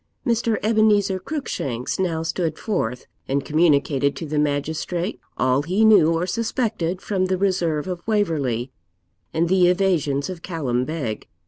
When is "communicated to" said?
3.45-4.25